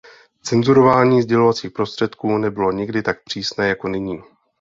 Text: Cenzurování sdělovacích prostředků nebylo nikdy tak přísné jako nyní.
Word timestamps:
Cenzurování 0.41 1.21
sdělovacích 1.21 1.71
prostředků 1.71 2.37
nebylo 2.37 2.71
nikdy 2.71 3.01
tak 3.01 3.23
přísné 3.23 3.67
jako 3.67 3.87
nyní. 3.87 4.19